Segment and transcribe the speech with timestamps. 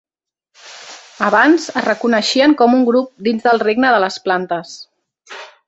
[1.27, 4.77] Abans es reconeixien com un grup dins del regne de les plantes.